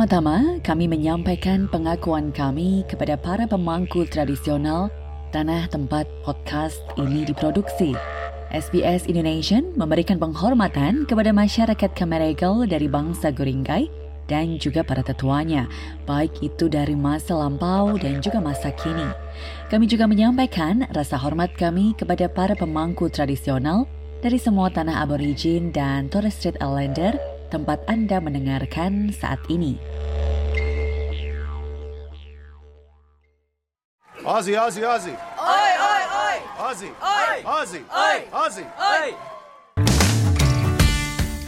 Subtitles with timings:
[0.00, 4.88] Pertama-tama, kami menyampaikan pengakuan kami kepada para pemangku tradisional
[5.28, 7.92] tanah tempat podcast ini diproduksi.
[8.48, 13.92] SBS Indonesia memberikan penghormatan kepada masyarakat Kameregal dari bangsa Guringgai
[14.24, 15.68] dan juga para tetuanya,
[16.08, 19.04] baik itu dari masa lampau dan juga masa kini.
[19.68, 23.84] Kami juga menyampaikan rasa hormat kami kepada para pemangku tradisional
[24.24, 29.74] dari semua tanah aborigin dan Torres Strait Islander tempat Anda mendengarkan saat ini.
[34.22, 35.14] Ozzy, Ozzy, Ozzy.
[35.34, 36.36] Oi, oi, oi!
[36.70, 36.88] Ozzy.
[37.02, 37.36] Oi!
[37.42, 37.80] Ozzy.
[37.90, 38.18] Oi!
[38.30, 38.64] Ozzy.
[38.78, 39.08] Oi!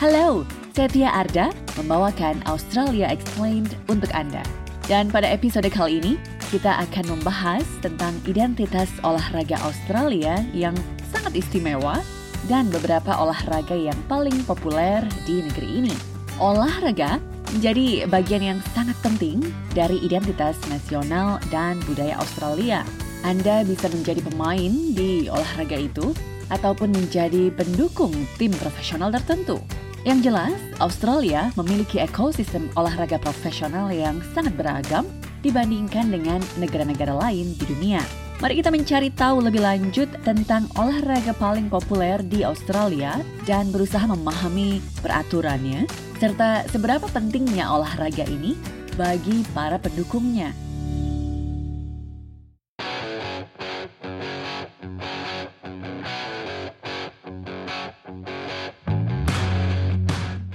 [0.02, 0.43] Halo,
[0.74, 4.43] saya Tia Arda membawakan Australia Explained untuk Anda.
[4.90, 6.15] Dan pada episode kali ini,
[6.51, 10.74] kita akan membahas tentang identitas olahraga Australia yang
[11.15, 12.02] sangat istimewa
[12.53, 15.95] dan beberapa olahraga yang paling populer di negeri ini.
[16.37, 17.17] Olahraga
[17.57, 19.41] menjadi bagian yang sangat penting
[19.73, 22.85] dari identitas nasional dan budaya Australia.
[23.25, 26.13] Anda bisa menjadi pemain di olahraga itu
[26.53, 29.57] ataupun menjadi pendukung tim profesional tertentu.
[30.05, 35.09] Yang jelas, Australia memiliki ekosistem olahraga profesional yang sangat beragam
[35.41, 38.21] dibandingkan dengan negara-negara lain di dunia.
[38.38, 44.80] Mari kita mencari tahu lebih lanjut tentang olahraga paling populer di Australia dan berusaha memahami
[45.05, 45.85] peraturannya,
[46.16, 48.57] serta seberapa pentingnya olahraga ini
[48.97, 50.55] bagi para pendukungnya.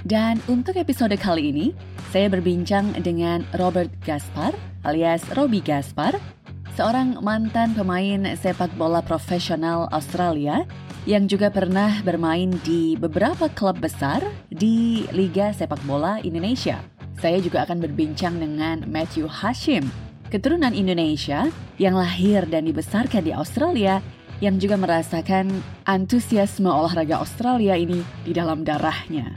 [0.08, 1.66] Dan untuk episode kali ini,
[2.08, 4.56] saya berbincang dengan Robert Gaspar
[4.88, 6.16] alias Robbie Gaspar,
[6.78, 10.62] seorang mantan pemain sepak bola profesional Australia
[11.10, 16.78] yang juga pernah bermain di beberapa klub besar di Liga Sepak Bola Indonesia.
[17.18, 19.90] Saya juga akan berbincang dengan Matthew Hashim,
[20.30, 21.50] keturunan Indonesia
[21.82, 23.98] yang lahir dan dibesarkan di Australia
[24.38, 25.50] yang juga merasakan
[25.82, 29.34] antusiasme olahraga Australia ini di dalam darahnya.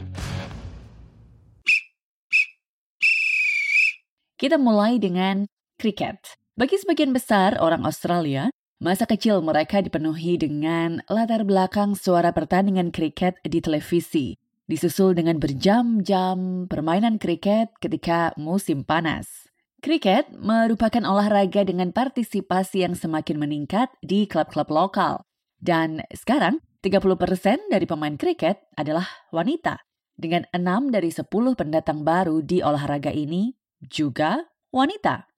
[4.38, 5.50] Kita mulai dengan
[5.82, 6.41] kriket.
[6.62, 13.42] Bagi sebagian besar orang Australia, masa kecil mereka dipenuhi dengan latar belakang suara pertandingan kriket
[13.42, 14.38] di televisi,
[14.70, 19.50] disusul dengan berjam-jam permainan kriket ketika musim panas.
[19.82, 25.26] Kriket merupakan olahraga dengan partisipasi yang semakin meningkat di klub-klub lokal.
[25.58, 29.82] Dan sekarang, 30% dari pemain kriket adalah wanita.
[30.14, 31.26] Dengan 6 dari 10
[31.58, 33.50] pendatang baru di olahraga ini
[33.82, 35.31] juga wanita.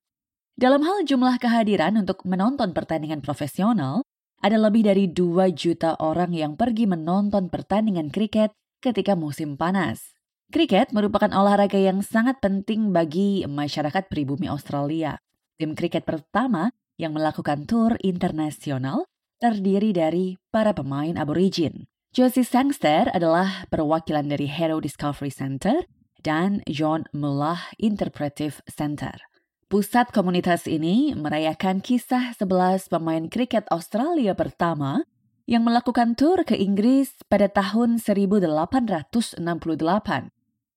[0.54, 4.06] Dalam hal jumlah kehadiran untuk menonton pertandingan profesional,
[4.38, 10.14] ada lebih dari 2 juta orang yang pergi menonton pertandingan kriket ketika musim panas.
[10.54, 15.18] Kriket merupakan olahraga yang sangat penting bagi masyarakat pribumi Australia.
[15.58, 16.70] Tim kriket pertama
[17.02, 19.10] yang melakukan tur internasional
[19.42, 21.90] terdiri dari para pemain aborigin.
[22.14, 25.82] Josie Sangster adalah perwakilan dari Hero Discovery Center
[26.22, 29.33] dan John Mullah Interpretive Center.
[29.70, 35.06] Pusat komunitas ini merayakan kisah 11 pemain kriket Australia pertama
[35.46, 39.40] yang melakukan tur ke Inggris pada tahun 1868,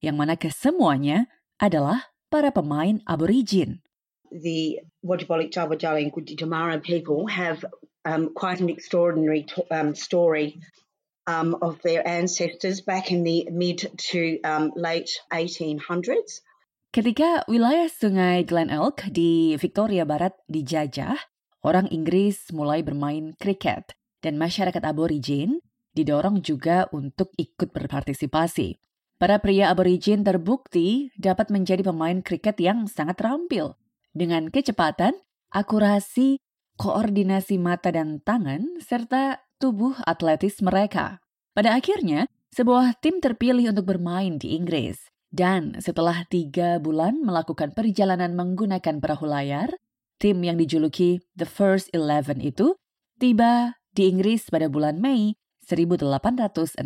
[0.02, 1.30] yang mana kesemuanya
[1.62, 3.86] adalah para pemain aborigin.
[4.32, 7.64] the Wajibalik Jawajali and Gujijamara people have
[8.04, 10.60] um, quite an extraordinary um, story
[11.26, 16.40] um, of their ancestors back in the mid to um, late 1800s.
[16.94, 21.16] Ketika wilayah sungai Glen Elk di Victoria Barat dijajah,
[21.66, 23.92] orang Inggris mulai bermain kriket
[24.22, 25.60] dan masyarakat aborigin
[25.96, 28.76] didorong juga untuk ikut berpartisipasi.
[29.16, 33.80] Para pria aborigin terbukti dapat menjadi pemain kriket yang sangat terampil
[34.12, 35.16] dengan kecepatan,
[35.48, 36.36] akurasi,
[36.76, 41.24] koordinasi mata dan tangan, serta tubuh atletis mereka.
[41.56, 45.00] Pada akhirnya, sebuah tim terpilih untuk bermain di Inggris.
[45.36, 49.68] Dan setelah tiga bulan melakukan perjalanan menggunakan perahu layar,
[50.16, 52.72] tim yang dijuluki The First Eleven itu
[53.20, 55.36] tiba di Inggris pada bulan Mei
[55.68, 56.80] 1868.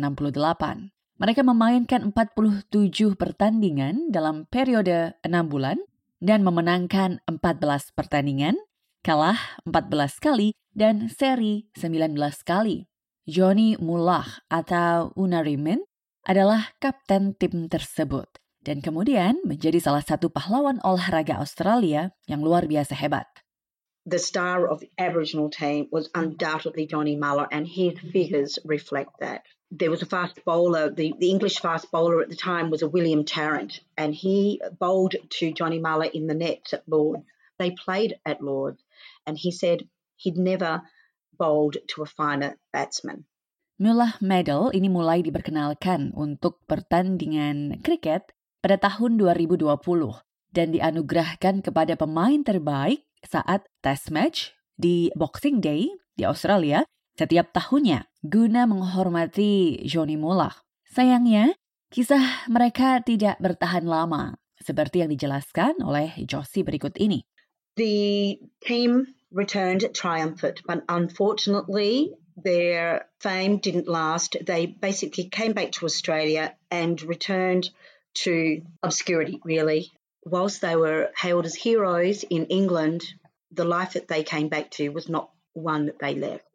[1.15, 5.79] Mereka memainkan 47 pertandingan dalam periode 6 bulan
[6.19, 8.59] dan memenangkan 14 pertandingan,
[8.99, 12.83] kalah 14 kali, dan seri 19 kali.
[13.23, 15.87] Johnny Mullah atau Unarimin
[16.27, 22.93] adalah kapten tim tersebut dan kemudian menjadi salah satu pahlawan olahraga Australia yang luar biasa
[22.97, 23.29] hebat.
[24.05, 29.45] The star of the Aboriginal team was undoubtedly Johnny Muller, and his figures reflect that.
[29.71, 32.89] there was a fast bowler, the, the English fast bowler at the time was a
[32.89, 37.23] William Tarrant, and he bowled to Johnny Muller in the nets at Lords.
[37.57, 38.83] They played at Lords,
[39.25, 39.87] and he said
[40.17, 40.81] he'd never
[41.37, 43.23] bowled to a finer batsman.
[43.81, 48.29] Mullah Medal ini mulai diperkenalkan untuk pertandingan kriket
[48.61, 49.65] pada tahun 2020
[50.53, 56.85] dan dianugerahkan kepada pemain terbaik saat test match di Boxing Day di Australia
[57.17, 60.53] setiap tahunnya guna menghormati Johnny Mullah.
[60.85, 61.57] Sayangnya,
[61.89, 67.25] kisah mereka tidak bertahan lama, seperti yang dijelaskan oleh Josie berikut ini.
[67.79, 74.35] The team returned triumphant, but unfortunately, their fame didn't last.
[74.43, 77.71] They basically came back to Australia and returned
[78.13, 79.91] to obscurity, really.
[80.23, 83.03] Whilst they were hailed as heroes in England,
[83.51, 86.45] the life that they came back to was not one that they left,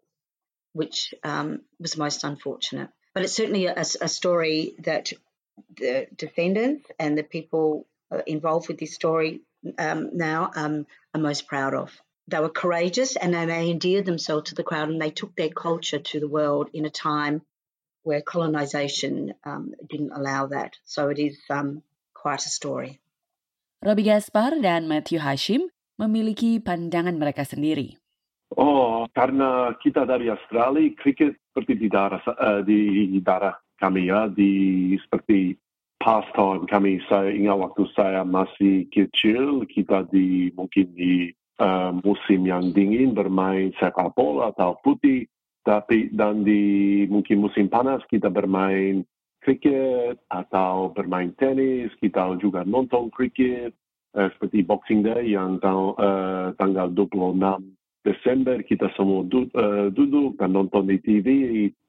[0.72, 2.90] which um, was most unfortunate.
[3.14, 5.12] But it's certainly a, a story that
[5.76, 9.40] the defendants and the people uh, involved with this story
[9.78, 11.98] um, now um, are most proud of.
[12.28, 15.98] They were courageous and they endeared themselves to the crowd and they took their culture
[15.98, 17.42] to the world in a time
[18.06, 20.78] where colonisation um, didn't allow that.
[20.86, 21.82] So it is um,
[22.14, 23.02] quite a story.
[23.82, 25.66] Robbie Gaspar dan Matthew Hashim
[25.98, 27.98] memiliki pandangan mereka sendiri.
[28.54, 34.94] Oh, karena kita dari Australia, kriket seperti di darah, uh, di darah kami ya, di
[35.02, 35.58] seperti
[35.98, 37.02] pastime kami.
[37.10, 43.74] Saya ingat waktu saya masih kecil, kita di mungkin di uh, musim yang dingin bermain
[43.82, 45.26] sepak bola atau putih,
[45.66, 49.02] tapi dan di mungkin musim panas kita bermain
[49.42, 53.74] kriket atau bermain tenis, kita juga nonton kriket
[54.14, 57.38] uh, seperti Boxing Day yang tang uh, tanggal 26
[58.06, 61.28] Desember kita semua du uh, duduk dan nonton di TV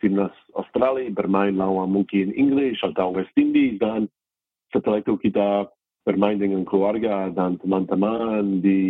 [0.02, 4.10] timnas Australia bermain lawan mungkin English atau West Indies dan
[4.74, 5.70] setelah itu kita
[6.02, 8.82] bermain dengan keluarga dan teman-teman di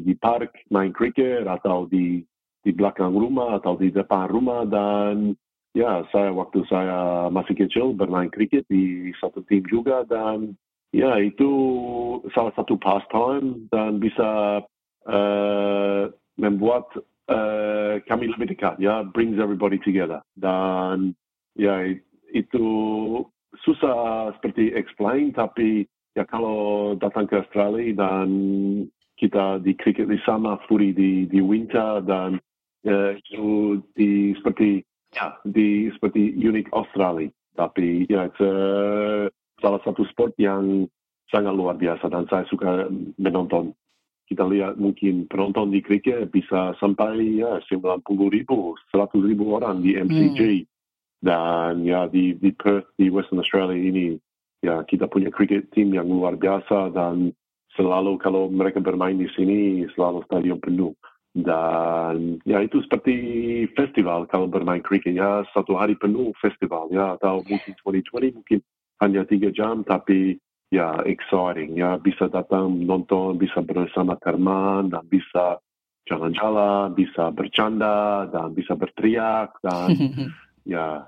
[0.00, 2.24] di park main cricket atau di
[2.66, 4.66] di belakang rumah atau di depan rumah.
[4.66, 5.38] Dan
[5.70, 10.02] ya saya waktu saya masih kecil bermain cricket di satu tim juga.
[10.02, 10.58] Dan
[10.90, 11.50] ya itu
[12.34, 14.60] salah satu pastime dan bisa
[15.06, 16.02] uh,
[16.34, 16.90] membuat
[17.30, 20.18] uh, kami lebih dekat ya brings everybody together.
[20.34, 21.14] Dan
[21.54, 21.86] ya
[22.34, 22.66] itu
[23.64, 28.28] susah seperti explain tapi ya kalau datang ke Australia dan
[29.16, 32.36] kita di cricket di sama Fury di di winter dan
[33.96, 34.78] di seperti
[35.10, 39.26] ya di seperti unik Australia tapi ya itu uh,
[39.58, 40.86] salah satu sport yang
[41.32, 42.86] sangat luar biasa dan saya suka
[43.18, 43.74] menonton
[44.26, 48.02] kita lihat mungkin penonton di cricket bisa sampai ya 90
[48.34, 50.40] ribu, 100 ribu orang di MCG.
[50.42, 50.66] Hmm.
[51.16, 54.18] Dan ya di, di Perth, di Western Australia ini
[54.66, 57.32] ya kita punya cricket team yang luar biasa dan
[57.78, 60.92] selalu kalau mereka bermain di sini selalu stadion penuh
[61.36, 63.14] dan ya itu seperti
[63.76, 65.44] festival kalau bermain cricket ya.
[65.52, 67.20] Satu hari penuh festival ya.
[67.20, 68.58] Atau mungkin 2020 mungkin
[69.04, 70.40] hanya tiga jam tapi
[70.72, 72.00] ya exciting ya.
[72.00, 75.60] Bisa datang nonton bisa bersama teman dan bisa
[76.06, 79.92] jalan-jalan bisa bercanda dan bisa berteriak dan
[80.64, 81.04] ya.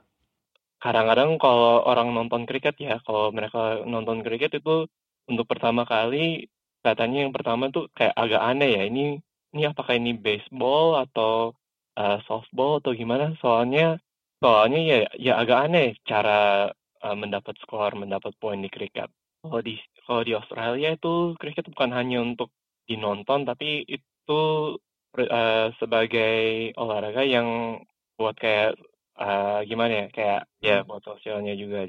[0.79, 4.87] Kadang-kadang kalau orang nonton kriket ya, kalau mereka nonton kriket itu
[5.27, 6.47] untuk pertama kali
[6.85, 8.83] katanya yang pertama tuh kayak agak aneh ya.
[8.87, 9.19] Ini
[9.55, 11.57] ini apakah ini baseball atau
[11.97, 13.35] uh, softball atau gimana?
[13.41, 13.99] Soalnya
[14.39, 16.71] soalnya ya ya agak aneh cara
[17.03, 19.09] uh, mendapat skor, mendapat poin di kriket.
[19.43, 22.53] Kalau di kalau di Australia itu kriket bukan hanya untuk
[22.89, 24.41] dinonton tapi itu
[25.17, 27.81] uh, sebagai olahraga yang
[28.19, 28.75] buat kayak
[29.19, 30.87] uh, gimana ya kayak ya hmm.
[30.89, 31.87] buat sosialnya juga.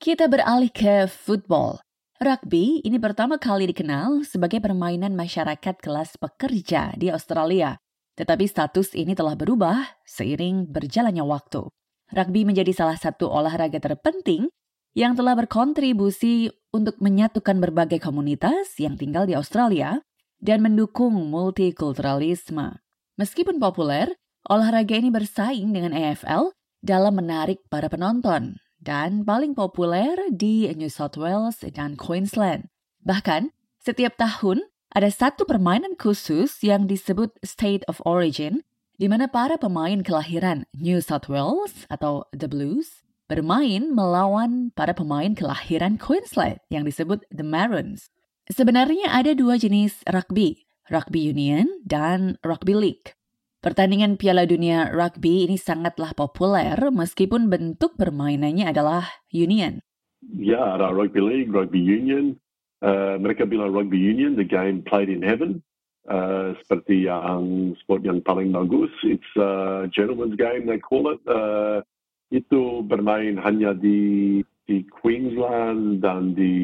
[0.00, 1.84] Kita beralih ke football.
[2.20, 7.80] Rugby ini pertama kali dikenal sebagai permainan masyarakat kelas pekerja di Australia.
[8.12, 11.64] Tetapi status ini telah berubah seiring berjalannya waktu.
[12.12, 14.52] Rugby menjadi salah satu olahraga terpenting
[14.92, 20.04] yang telah berkontribusi untuk menyatukan berbagai komunitas yang tinggal di Australia
[20.44, 22.84] dan mendukung multikulturalisme.
[23.16, 24.12] Meskipun populer,
[24.44, 26.52] olahraga ini bersaing dengan AFL
[26.84, 32.72] dalam menarik para penonton dan paling populer di New South Wales dan Queensland.
[33.04, 38.66] Bahkan, setiap tahun ada satu permainan khusus yang disebut State of Origin,
[38.98, 45.30] di mana para pemain kelahiran New South Wales atau The Blues bermain melawan para pemain
[45.38, 48.10] kelahiran Queensland yang disebut The Maroons.
[48.50, 53.14] Sebenarnya ada dua jenis rugby, rugby union dan rugby league.
[53.60, 59.04] Pertandingan Piala Dunia Rugby ini sangatlah populer meskipun bentuk permainannya adalah
[59.36, 59.84] union.
[60.32, 62.40] Ya, ada rugby league, rugby union.
[62.80, 65.60] Uh, mereka bilang rugby union, the game played in heaven.
[66.08, 68.88] Uh, seperti yang sport yang paling bagus.
[69.04, 71.20] It's a gentleman's game, they call it.
[71.28, 71.84] Uh,
[72.32, 76.54] itu bermain hanya di di Queensland dan di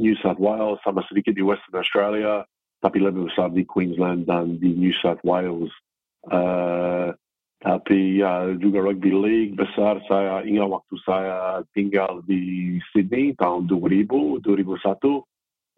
[0.00, 2.48] New South Wales, sama sedikit di Western Australia,
[2.80, 5.68] tapi lebih besar di Queensland dan di New South Wales.
[6.22, 7.10] Uh,
[7.62, 10.02] tapi ya juga rugby league besar.
[10.10, 15.22] Saya ingat waktu saya tinggal di Sydney tahun 2000 2001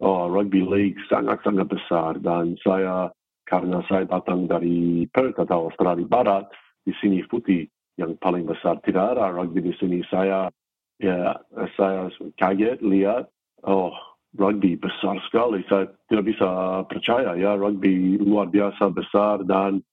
[0.01, 2.17] oh, rugby league sangat-sangat besar.
[2.17, 3.13] Dan saya
[3.45, 6.49] karena saya datang dari Perth atau Australia Barat
[6.81, 7.69] di sini putih
[8.01, 8.81] yang paling besar.
[8.81, 10.01] Tidak ada rugby di sini.
[10.09, 10.49] Saya
[10.97, 11.37] ya
[11.77, 12.09] saya
[12.41, 13.29] kaget lihat
[13.61, 13.93] oh
[14.33, 15.61] rugby besar sekali.
[15.69, 19.85] Saya tidak bisa percaya ya rugby luar biasa besar dan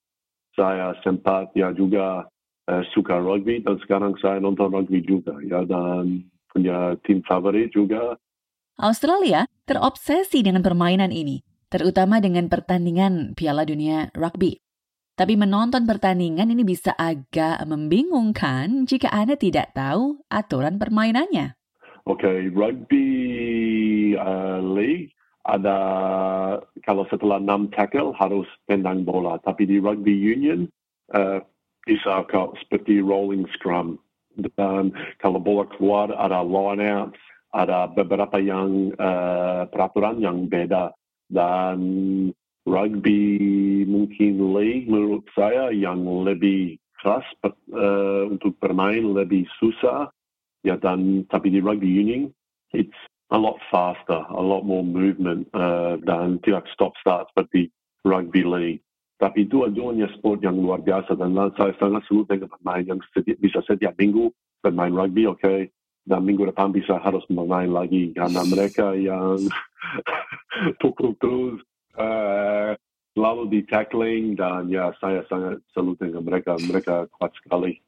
[0.53, 2.29] saya sempat ya juga
[2.69, 8.21] uh, suka rugby dan sekarang saya nonton rugby juga ya dan punya tim favorit juga
[8.81, 14.59] Australia terobsesi dengan permainan ini, terutama dengan pertandingan Piala Dunia Rugby.
[15.13, 21.53] Tapi menonton pertandingan ini bisa agak membingungkan jika Anda tidak tahu aturan permainannya.
[22.09, 23.07] Oke, okay, rugby
[24.17, 25.79] uh, league ada
[26.87, 29.43] kalau setelah enam tackle harus tendang bola.
[29.43, 30.71] Tapi di rugby union
[31.15, 31.43] uh,
[31.83, 33.99] bisa kau seperti rolling scrum.
[34.33, 37.13] Dan kalau bola keluar ada line out
[37.53, 40.97] ada beberapa yang uh, peraturan yang beda
[41.29, 41.79] dan
[42.65, 50.09] rugby mungkin league menurut saya yang lebih keras uh, untuk bermain lebih susah
[50.65, 52.31] ya dan tapi di rugby union
[52.73, 52.97] it's
[53.33, 57.73] a lot faster a lot more movement uh, dan tidak stop start seperti
[58.05, 58.85] rugby league.
[59.17, 63.01] Tapi dua-duanya sport yang luar biasa dan saya sangat suka dengan pemain yang
[63.39, 65.71] bisa setiap minggu bermain rugby oke okay?
[66.03, 69.39] Dan minggu depan bisa harus bermain lagi karena mereka yang
[70.83, 71.63] pukul terus
[71.95, 72.75] uh,
[73.15, 77.79] selalu di tackling dan ya saya sangat salut dengan mereka mereka kuat sekali.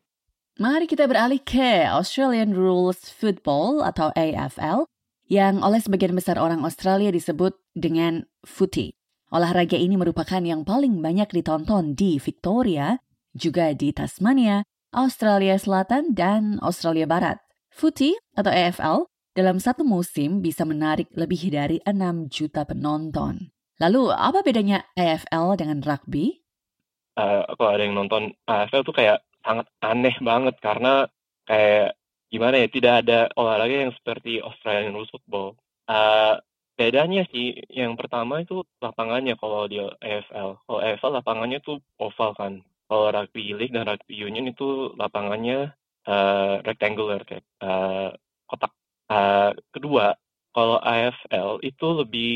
[0.55, 4.87] Mari kita beralih ke Australian Rules Football atau AFL
[5.29, 8.93] yang oleh sebagian besar orang Australia disebut dengan footy.
[9.33, 13.03] Olahraga ini merupakan yang paling banyak ditonton di Victoria,
[13.35, 14.63] juga di Tasmania,
[14.95, 17.43] Australia Selatan, dan Australia Barat.
[17.75, 18.99] Footy atau AFL
[19.35, 23.51] dalam satu musim bisa menarik lebih dari 6 juta penonton.
[23.83, 26.39] Lalu apa bedanya AFL dengan rugby?
[27.19, 31.11] Uh, kalau ada yang nonton AFL tuh kayak sangat aneh banget karena
[31.51, 31.99] kayak
[32.35, 35.55] gimana ya tidak ada olahraga yang seperti Australian Rules Football.
[35.87, 36.43] Uh,
[36.75, 40.59] bedanya sih yang pertama itu lapangannya kalau di AFL.
[40.67, 42.59] Kalau AFL lapangannya tuh oval kan.
[42.91, 45.71] Kalau rugby league dan rugby union itu lapangannya
[46.11, 48.11] uh, rectangular kayak uh,
[48.51, 48.75] kotak.
[49.07, 50.19] Uh, kedua,
[50.51, 52.35] kalau AFL itu lebih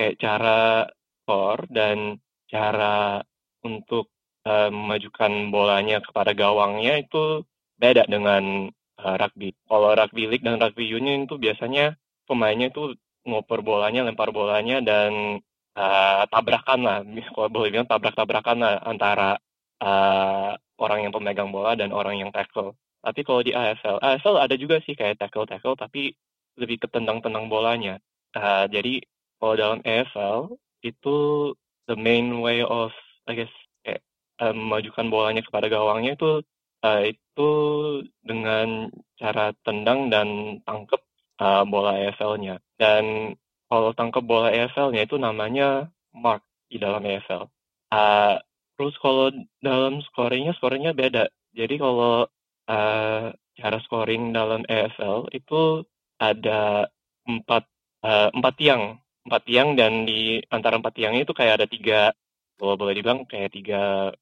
[0.00, 0.88] kayak cara
[1.24, 2.16] skor dan
[2.48, 3.20] cara
[3.60, 4.08] untuk
[4.48, 7.42] uh, memajukan bolanya kepada gawangnya itu
[7.76, 9.52] beda dengan uh, rugby.
[9.68, 15.42] Kalau rugby league dan rugby union itu biasanya pemainnya itu ngoper bolanya, lempar bolanya dan
[15.76, 16.98] uh, tabrakan lah.
[17.04, 19.36] Kalau boleh bilang tabrak-tabrakan lah antara
[19.82, 22.76] uh, orang yang pemegang bola dan orang yang tackle.
[23.02, 26.10] Tapi kalau di AFL, AFL ada juga sih kayak tackle-tackle, tapi
[26.58, 28.02] lebih ke tendang-tendang bolanya.
[28.34, 29.04] Uh, jadi
[29.38, 31.16] kalau dalam AFL itu
[31.86, 32.90] the main way of,
[33.30, 33.52] I guess,
[33.86, 34.02] kayak
[34.42, 36.42] uh, memajukan bolanya kepada gawangnya itu
[36.84, 37.50] uh, itu
[38.24, 41.00] dengan cara tendang dan tangkep
[41.40, 42.60] uh, bola AFL-nya.
[42.76, 43.36] Dan
[43.70, 47.48] kalau tangkep bola AFL-nya itu namanya mark di dalam AFL.
[47.92, 48.36] Uh,
[48.76, 51.30] terus kalau dalam scoringnya, scoringnya beda.
[51.56, 52.28] Jadi kalau
[52.68, 55.86] uh, cara scoring dalam EFL itu
[56.20, 56.88] ada
[57.24, 57.64] empat
[58.04, 62.14] uh, empat tiang empat tiang dan di antara empat tiangnya itu kayak ada tiga
[62.56, 64.14] kalau boleh dibilang kayak tiga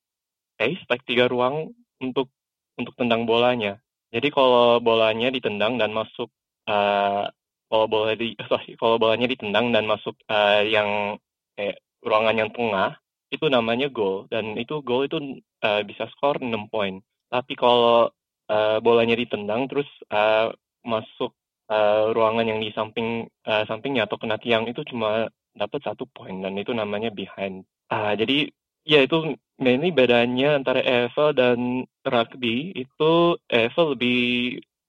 [0.57, 2.33] space like tiga ruang untuk
[2.79, 3.79] untuk tendang bolanya.
[4.15, 6.31] Jadi kalau bolanya ditendang dan masuk
[6.71, 7.27] uh,
[7.67, 11.19] kalau bola di sorry kalau bolanya ditendang dan masuk uh, yang
[11.59, 12.95] kayak ruangan yang tengah
[13.33, 17.03] itu namanya goal dan itu goal itu uh, bisa skor 6 poin.
[17.33, 18.15] Tapi kalau
[18.47, 20.55] uh, bolanya ditendang terus uh,
[20.87, 21.35] masuk
[21.67, 26.39] uh, ruangan yang di samping uh, sampingnya atau kena tiang itu cuma dapat satu poin.
[26.39, 27.67] Dan itu namanya behind.
[27.91, 31.59] Uh, jadi ya itu mainly bedanya antara EFL dan
[32.05, 33.13] rugby itu
[33.49, 34.21] EFL lebih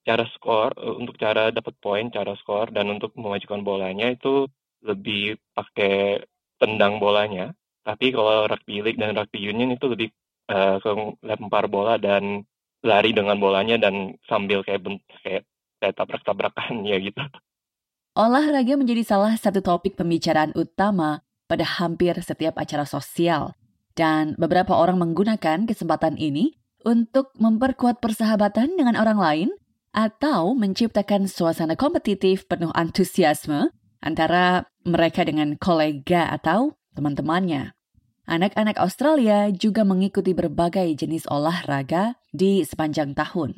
[0.05, 4.45] cara skor untuk cara dapat poin, cara skor dan untuk memajukan bolanya itu
[4.85, 6.21] lebih pakai
[6.61, 7.55] tendang bolanya.
[7.81, 10.09] Tapi kalau rugby league dan rugby union itu lebih
[10.49, 10.77] uh,
[11.25, 12.45] lempar bola dan
[12.85, 14.85] lari dengan bolanya dan sambil kayak
[15.25, 15.43] kayak
[15.81, 17.21] kayak tabrak-tabrakan ya gitu.
[18.15, 23.57] Olahraga menjadi salah satu topik pembicaraan utama pada hampir setiap acara sosial.
[23.95, 26.51] Dan beberapa orang menggunakan kesempatan ini
[26.83, 29.49] untuk memperkuat persahabatan dengan orang lain
[29.95, 33.71] atau menciptakan suasana kompetitif penuh antusiasme
[34.03, 37.71] antara mereka dengan kolega atau teman-temannya.
[38.27, 43.55] Anak-anak Australia juga mengikuti berbagai jenis olahraga di sepanjang tahun.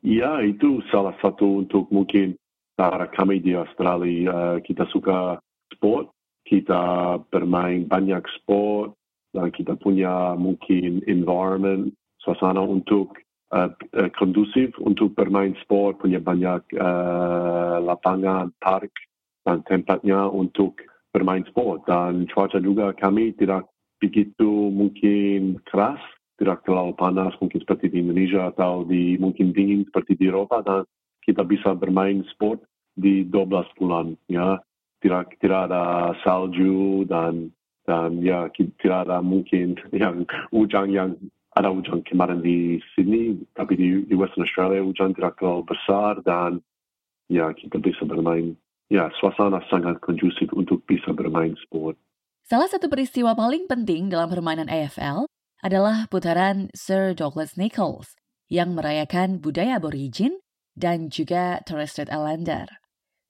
[0.00, 2.38] Ya, itu salah satu untuk mungkin
[2.78, 4.62] cara kami di Australia.
[4.62, 5.42] Kita suka
[5.74, 6.14] sport,
[6.46, 8.94] kita bermain banyak sport,
[9.32, 13.16] dan kita punya mungkin environment, suasana untuk
[13.52, 13.72] uh,
[14.16, 18.92] kondusif untuk bermain sport, punya banyak uh, lapangan, park,
[19.44, 20.78] dan tempatnya untuk
[21.10, 21.88] bermain sport.
[21.88, 26.00] Dan cuaca juga kami tidak begitu mungkin keras,
[26.42, 30.82] tidak terlalu panas mungkin seperti di Indonesia atau di mungkin dingin seperti di Eropa dan
[31.22, 32.66] kita bisa bermain sport
[32.98, 34.58] di 12 bulan ya
[34.98, 37.54] tidak tidak ada salju dan
[37.86, 41.10] dan ya tidak ada mungkin yang hujan yang
[41.52, 46.62] ada hujan kemarin di Sydney tapi di, di Western Australia hujan tidak terlalu besar dan
[47.28, 48.56] ya kita bisa bermain
[48.88, 51.96] ya suasana sangat kondusif untuk bisa bermain sport.
[52.42, 55.24] Salah satu peristiwa paling penting dalam permainan AFL
[55.62, 58.18] adalah putaran Sir Douglas Nichols
[58.50, 60.42] yang merayakan budaya aborigin
[60.74, 62.68] dan juga Torres Strait Islander.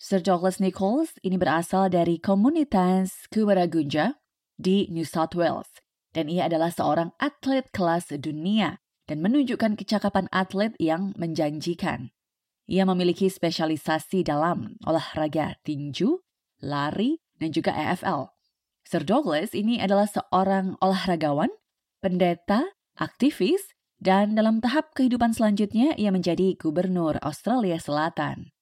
[0.03, 4.19] Sir Douglas Nichols ini berasal dari komunitas Kubaragunja
[4.63, 5.83] di New South Wales
[6.15, 8.79] dan ia adalah seorang atlet kelas dunia
[9.11, 12.15] dan menunjukkan kecakapan atlet yang menjanjikan.
[12.71, 16.23] Ia memiliki spesialisasi dalam olahraga tinju,
[16.63, 18.31] lari, dan juga AFL.
[18.87, 21.51] Sir Douglas ini adalah seorang olahragawan,
[21.99, 28.55] pendeta, aktivis, dan dalam tahap kehidupan selanjutnya ia menjadi gubernur Australia Selatan.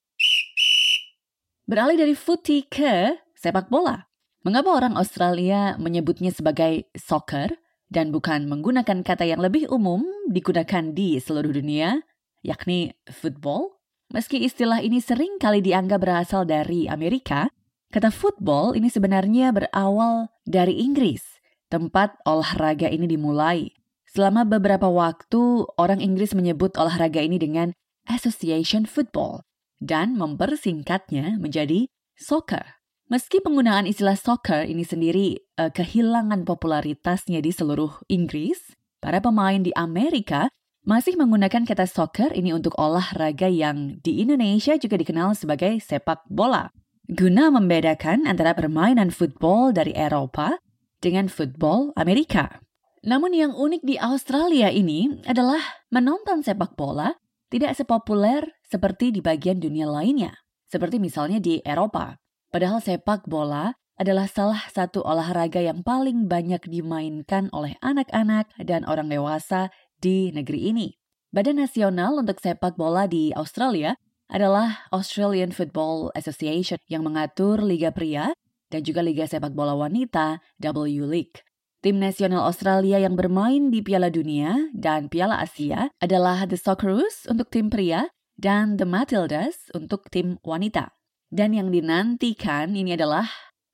[1.64, 4.09] Beralih dari footy ke sepak bola.
[4.40, 7.60] Mengapa orang Australia menyebutnya sebagai soccer
[7.92, 12.00] dan bukan menggunakan kata yang lebih umum digunakan di seluruh dunia,
[12.40, 13.76] yakni football?
[14.10, 17.52] Meski istilah ini sering kali dianggap berasal dari Amerika,
[17.90, 21.42] Kata football ini sebenarnya berawal dari Inggris,
[21.74, 23.74] tempat olahraga ini dimulai.
[24.06, 27.74] Selama beberapa waktu, orang Inggris menyebut olahraga ini dengan
[28.06, 29.42] Association Football
[29.82, 32.78] dan mempersingkatnya menjadi soccer.
[33.10, 39.74] Meski penggunaan istilah soccer ini sendiri uh, kehilangan popularitasnya di seluruh Inggris, para pemain di
[39.74, 40.46] Amerika
[40.86, 46.70] masih menggunakan kata soccer ini untuk olahraga yang di Indonesia juga dikenal sebagai sepak bola
[47.10, 50.62] guna membedakan antara permainan football dari Eropa
[51.02, 52.62] dengan football Amerika.
[53.02, 55.58] Namun yang unik di Australia ini adalah
[55.90, 57.10] menonton sepak bola
[57.50, 60.30] tidak sepopuler seperti di bagian dunia lainnya,
[60.70, 62.14] seperti misalnya di Eropa.
[62.50, 69.12] Padahal sepak bola adalah salah satu olahraga yang paling banyak dimainkan oleh anak-anak dan orang
[69.12, 69.68] dewasa
[70.00, 70.88] di negeri ini.
[71.30, 73.94] Badan Nasional untuk Sepak Bola di Australia
[74.26, 78.34] adalah Australian Football Association yang mengatur Liga Pria
[78.66, 81.46] dan juga Liga Sepak Bola Wanita W League.
[81.80, 87.48] Tim nasional Australia yang bermain di Piala Dunia dan Piala Asia adalah The Socceroos untuk
[87.48, 90.92] tim pria dan The Matildas untuk tim wanita.
[91.30, 93.22] Dan yang dinantikan ini adalah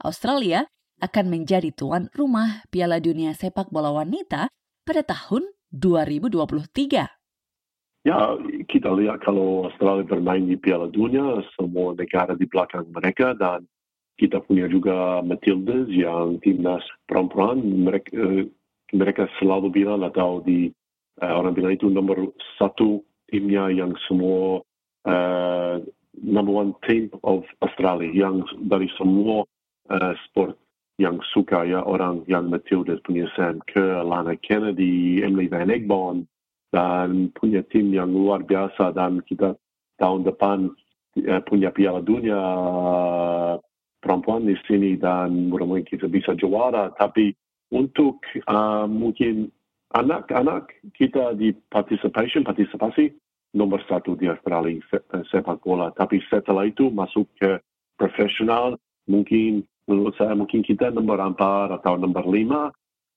[0.05, 0.69] Australia
[1.01, 4.53] akan menjadi tuan rumah Piala Dunia Sepak Bola Wanita
[4.85, 7.09] pada tahun 2023.
[8.05, 8.19] Ya,
[8.69, 13.64] kita lihat kalau Australia bermain di Piala Dunia, semua negara di belakang mereka dan
[14.21, 17.64] kita punya juga Matildas yang timnas perempuan.
[17.64, 18.45] Mereka, uh,
[18.92, 20.69] mereka selalu bilang atau di
[21.25, 23.01] uh, orang bilang itu nomor satu
[23.33, 24.61] timnya yang semua
[25.09, 25.81] uh,
[26.22, 29.44] number one team of Australia yang dari semua
[29.90, 30.57] uh, sport
[30.96, 36.24] yang suka ya orang yang Matildas punya Sam Kerr, Lana Kennedy, Emily Van Egmond,
[36.72, 39.57] dan punya tim yang luar biasa dan kita
[40.00, 40.72] tahun depan
[41.29, 43.55] uh, punya Piala Dunia uh,
[44.00, 46.92] perempuan di sini dan mudah-mudahan kita bisa juara.
[46.96, 47.37] Tapi
[47.72, 49.52] untuk uh, mungkin
[49.92, 53.12] anak-anak kita di participation, partisipasi
[53.57, 54.77] nomor satu di Australia
[55.33, 55.88] sepak bola.
[55.97, 57.57] Tapi setelah itu masuk ke
[57.97, 58.77] profesional,
[59.09, 62.69] mungkin menurut saya mungkin kita nomor empat atau nomor lima.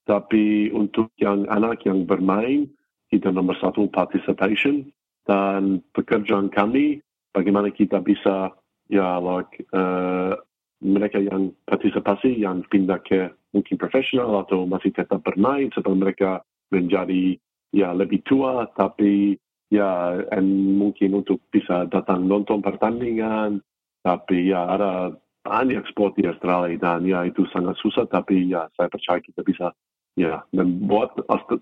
[0.08, 2.66] Tapi untuk yang anak yang bermain,
[3.12, 4.90] kita nomor satu participation
[5.28, 8.54] dan pekerjaan kami bagaimana kita bisa
[8.90, 10.34] ya like uh,
[10.82, 16.32] mereka yang partisipasi yang pindah ke mungkin profesional atau masih tetap bermain setelah mereka
[16.74, 17.38] menjadi
[17.70, 19.38] ya lebih tua tapi
[19.70, 23.62] ya and mungkin untuk bisa datang nonton pertandingan
[24.02, 25.14] tapi ya ada
[25.46, 29.72] banyak sport di Australia dan ya itu sangat susah tapi ya saya percaya kita bisa
[30.18, 31.16] ya membuat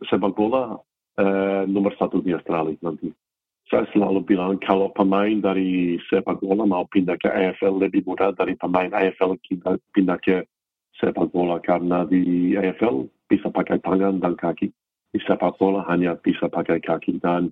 [0.08, 0.80] sepak bola
[1.20, 3.12] uh, nomor satu di Australia nanti.
[3.67, 8.56] Saya selalu bilang kalau pemain dari sepak bola mau pindah ke AFL lebih mudah dari
[8.56, 9.36] pemain AFL
[9.91, 10.48] pindah ke
[10.96, 14.72] sepak bola karena di AFL bisa pakai tangan dan kaki.
[15.12, 17.52] Di sepak bola hanya bisa pakai kaki dan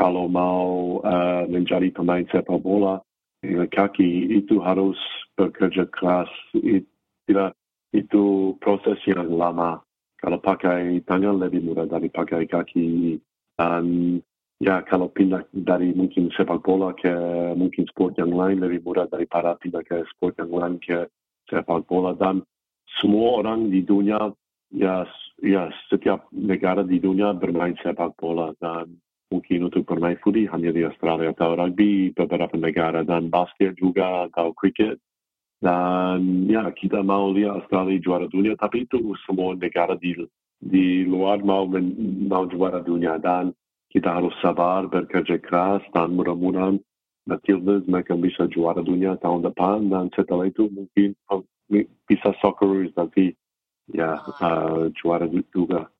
[0.00, 3.04] kalau mau uh, menjadi pemain sepak bola
[3.44, 4.96] dengan kaki itu harus
[5.36, 6.32] bekerja keras.
[6.56, 7.50] Tidak
[7.92, 9.84] itu proses yang lama.
[10.16, 13.20] Kalau pakai tangan lebih mudah dari pakai kaki
[13.60, 13.84] dan
[14.56, 17.12] ya kalau pindah dari mungkin sepak bola ke
[17.56, 21.08] mungkin sport yang lain lebih mudah daripada pindah ke sport yang lain ke
[21.48, 22.40] sepak bola dan
[23.00, 24.32] semua orang di dunia
[24.72, 25.08] ya
[25.40, 30.82] ya setiap negara di dunia bermain sepak bola dan mungkin untuk bermain footy hanya di
[30.82, 34.98] Australia atau rugby beberapa negara dan basket juga atau cricket
[35.62, 40.18] dan ya kita mau lihat Australia juara dunia tapi itu semua negara di
[40.60, 41.96] di luar mau men,
[42.28, 43.56] mau juara dunia dan
[43.90, 46.78] kita harus sabar, bekerja keras, dan mudah-mudahan
[47.26, 51.12] Matildas mereka bisa juara dunia tahun depan, dan setelah itu mungkin
[52.06, 53.34] bisa Socceroos nanti
[53.90, 55.90] ya uh, juara juga.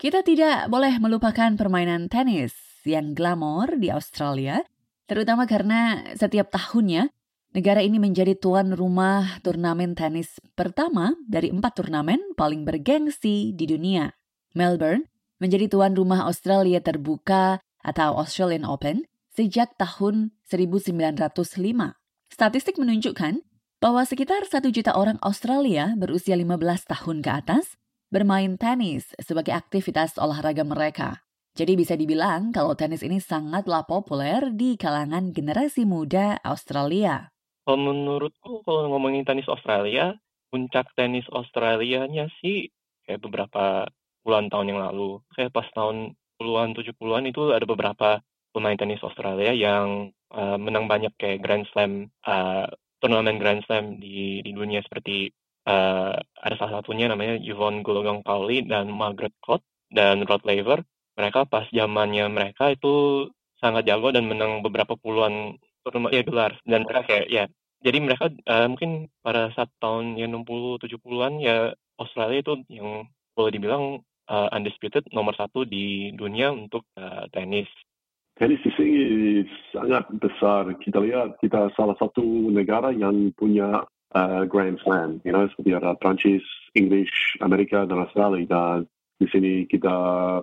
[0.00, 2.56] Kita tidak boleh melupakan permainan tenis
[2.88, 4.64] yang glamor di Australia,
[5.04, 7.12] terutama karena setiap tahunnya
[7.50, 14.14] Negara ini menjadi tuan rumah turnamen tenis pertama dari empat turnamen paling bergengsi di dunia.
[14.54, 15.10] Melbourne
[15.42, 19.02] menjadi tuan rumah Australia terbuka atau Australian Open
[19.34, 21.42] sejak tahun 1905.
[22.30, 23.42] Statistik menunjukkan
[23.82, 26.54] bahwa sekitar satu juta orang Australia berusia 15
[26.86, 27.79] tahun ke atas
[28.10, 31.22] bermain tenis sebagai aktivitas olahraga mereka.
[31.54, 37.30] Jadi bisa dibilang kalau tenis ini sangatlah populer di kalangan generasi muda Australia.
[37.66, 40.14] Kalau menurutku kalau ngomongin tenis Australia,
[40.50, 42.70] puncak tenis Australianya sih
[43.06, 43.86] kayak beberapa
[44.22, 45.22] puluhan tahun yang lalu.
[45.34, 50.90] Kayak pas tahun puluhan, tujuh puluhan itu ada beberapa pemain tenis Australia yang uh, menang
[50.90, 52.66] banyak kayak Grand Slam, uh,
[52.98, 55.30] turnamen Grand Slam di di dunia seperti
[55.66, 60.80] uh, ada salah satunya namanya Yvonne Goolagong Cowley dan Margaret Court dan Rod Laver.
[61.18, 63.26] Mereka pas zamannya mereka itu
[63.60, 67.44] sangat jago dan menang beberapa puluhan turnamen ya gelar dan mereka kayak ya
[67.80, 73.52] jadi mereka, uh, mungkin pada saat tahun yang 60, 70-an ya Australia itu yang boleh
[73.56, 77.68] dibilang, uh, undisputed nomor satu di dunia untuk, uh, tenis.
[78.36, 79.04] Tenis di sini
[79.72, 80.76] sangat besar.
[80.80, 85.94] Kita lihat kita salah satu negara yang punya, uh, Grand Slam, you know, seperti ada
[85.98, 86.42] Prancis,
[86.74, 88.46] English, Amerika, dan Australia.
[88.46, 88.76] Dan
[89.20, 89.94] di sini kita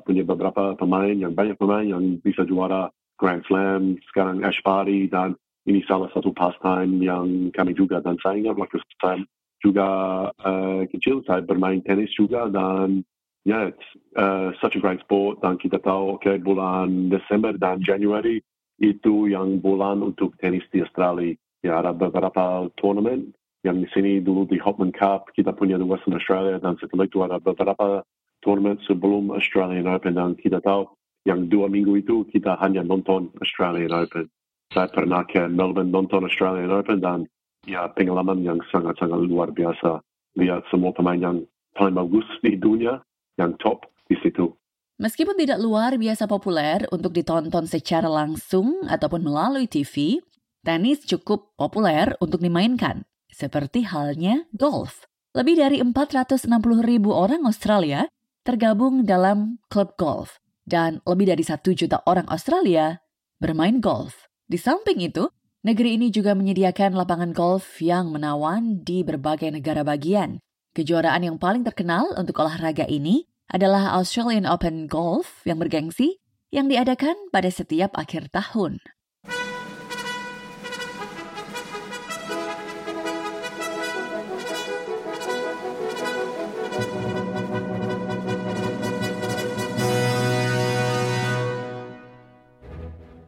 [0.05, 3.97] punya beberapa pemain yang banyak pemain yang bisa juara Grand Slam.
[4.11, 5.35] Sekarang Ash Barty dan
[5.67, 9.19] ini salah satu pastime yang kami juga dan saya ingat waktu saya
[9.59, 9.87] juga
[10.31, 13.03] uh, kecil saya bermain tenis juga dan
[13.43, 17.51] ya yeah, it's uh, such a great sport dan kita tahu oke okay, bulan Desember
[17.59, 18.39] dan Januari
[18.79, 23.33] itu yang bulan untuk tenis di Australia ya ada beberapa turnamen
[23.65, 27.23] yang di sini dulu di Hopman Cup kita punya di Western Australia dan setelah itu
[27.25, 28.05] ada beberapa
[28.45, 30.89] turnamen sebelum Australian Open dan kita tahu
[31.25, 34.29] yang dua minggu itu kita hanya nonton Australian Open
[34.75, 37.23] saya pernah ke Melbourne nonton Australian Open dan
[37.63, 40.03] ya pengalaman yang sangat-sangat luar biasa.
[40.35, 41.37] Lihat semua pemain yang
[41.73, 42.99] paling bagus di dunia,
[43.39, 44.51] yang top di situ.
[44.97, 50.17] Meskipun tidak luar biasa populer untuk ditonton secara langsung ataupun melalui TV,
[50.65, 53.05] tenis cukup populer untuk dimainkan,
[53.37, 55.05] seperti halnya golf.
[55.37, 56.49] Lebih dari 460
[56.81, 58.09] ribu orang Australia
[58.41, 62.97] tergabung dalam klub golf, dan lebih dari satu juta orang Australia
[63.37, 64.25] bermain golf.
[64.49, 65.29] Di samping itu,
[65.61, 70.41] negeri ini juga menyediakan lapangan golf yang menawan di berbagai negara bagian.
[70.73, 76.17] Kejuaraan yang paling terkenal untuk olahraga ini adalah Australian Open Golf yang bergengsi
[76.49, 78.79] yang diadakan pada setiap akhir tahun.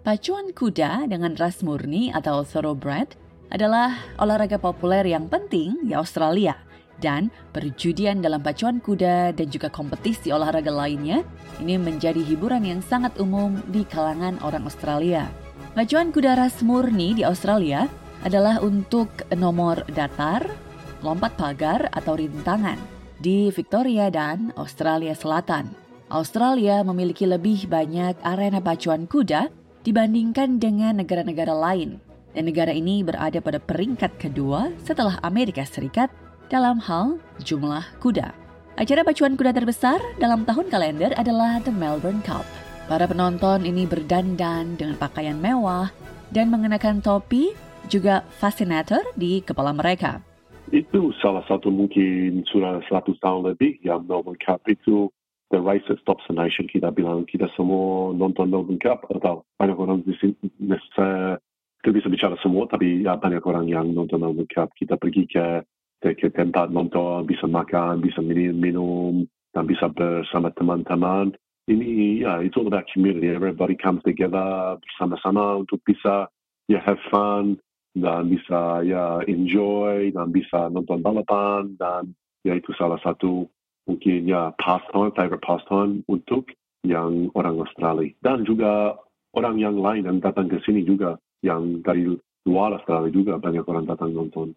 [0.09, 3.13] Pacuan kuda dengan ras murni atau thoroughbred
[3.53, 6.57] adalah olahraga populer yang penting di Australia
[6.97, 11.21] dan perjudian dalam pacuan kuda dan juga kompetisi olahraga lainnya
[11.61, 15.29] ini menjadi hiburan yang sangat umum di kalangan orang Australia.
[15.77, 17.85] Pacuan kuda ras murni di Australia
[18.25, 20.41] adalah untuk nomor datar,
[21.05, 22.81] lompat pagar atau rintangan
[23.21, 25.69] di Victoria dan Australia Selatan.
[26.09, 31.99] Australia memiliki lebih banyak arena pacuan kuda dibandingkan dengan negara-negara lain,
[32.35, 36.11] dan negara ini berada pada peringkat kedua setelah Amerika Serikat
[36.49, 38.33] dalam hal jumlah kuda.
[38.79, 42.47] Acara pacuan kuda terbesar dalam tahun kalender adalah The Melbourne Cup.
[42.87, 45.93] Para penonton ini berdandan dengan pakaian mewah
[46.33, 47.53] dan mengenakan topi
[47.85, 50.23] juga fascinator di kepala mereka.
[50.69, 55.09] Itu salah satu mungkin sudah 100 tahun lebih yang Melbourne Cup itu
[55.49, 59.77] the race that stops the nation kita bilang kita semua nonton Melbourne Cup atau banyak
[59.77, 64.69] orang di sini tidak bisa bicara semua tapi ya banyak orang yang nonton Melbourne Cup
[64.77, 65.63] kita pergi ke
[65.99, 69.13] ke tempat nonton bisa makan bisa minum minum
[69.51, 71.33] dan bisa bersama teman-teman
[71.69, 73.29] ini ya it's all about community.
[73.29, 76.25] Everybody comes together bersama-sama untuk bisa
[76.65, 77.61] ya have fun
[77.93, 83.45] dan bisa ya enjoy dan bisa nonton balapan dan ya itu salah satu
[83.89, 86.53] mungkin ya pastime, favorite pastime untuk
[86.85, 88.95] yang orang Australia dan juga
[89.33, 92.05] orang yang lain yang datang ke sini juga yang dari
[92.45, 94.53] luar Australia juga banyak orang datang nonton.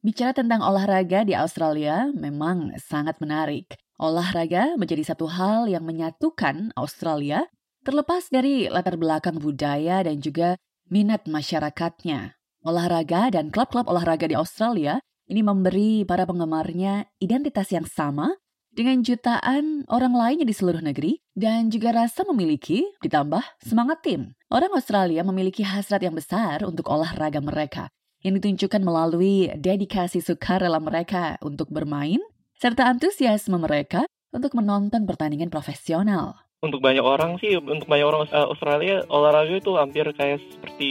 [0.00, 3.76] Bicara tentang olahraga di Australia memang sangat menarik.
[4.00, 7.44] Olahraga menjadi satu hal yang menyatukan Australia
[7.84, 10.56] terlepas dari latar belakang budaya dan juga
[10.88, 12.40] minat masyarakatnya.
[12.64, 19.82] Olahraga dan klub-klub olahraga di Australia ini memberi para penggemarnya identitas yang sama dengan jutaan
[19.90, 24.20] orang lainnya di seluruh negeri dan juga rasa memiliki ditambah semangat tim.
[24.50, 27.90] Orang Australia memiliki hasrat yang besar untuk olahraga mereka
[28.22, 32.20] yang ditunjukkan melalui dedikasi sukarela mereka untuk bermain
[32.60, 38.52] serta antusiasme mereka untuk menonton pertandingan profesional untuk banyak orang sih, untuk banyak orang uh,
[38.52, 40.90] Australia, olahraga itu hampir kayak seperti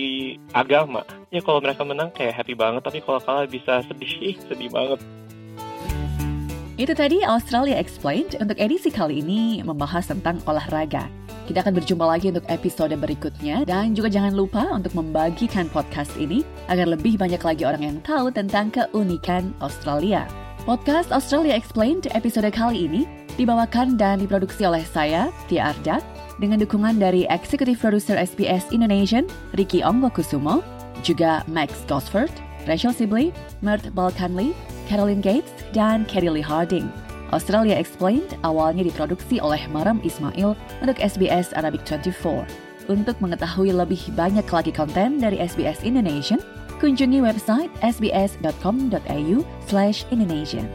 [0.49, 1.05] agama.
[1.29, 4.97] Ya kalau mereka menang kayak happy banget, tapi kalau kalah bisa sedih, sedih banget.
[6.79, 11.11] Itu tadi Australia Explained untuk edisi kali ini membahas tentang olahraga.
[11.43, 16.39] Kita akan berjumpa lagi untuk episode berikutnya dan juga jangan lupa untuk membagikan podcast ini
[16.71, 20.23] agar lebih banyak lagi orang yang tahu tentang keunikan Australia.
[20.63, 23.03] Podcast Australia Explained episode kali ini
[23.35, 25.99] dibawakan dan diproduksi oleh saya, Tia Arda,
[26.39, 29.27] dengan dukungan dari Executive Producer SBS Indonesian,
[29.59, 30.63] Ricky Onggokusumo,
[31.03, 32.31] juga Max Gosford,
[32.71, 34.55] Rachel Sibley, Mert Balkanli,
[34.89, 36.89] Caroline Gates, dan Kerry Lee Harding.
[37.29, 42.89] Australia Explained awalnya diproduksi oleh Maram Ismail untuk SBS Arabic 24.
[42.89, 46.41] Untuk mengetahui lebih banyak lagi konten dari SBS Indonesian,
[46.81, 50.65] kunjungi website sbs.com.au/indonesian.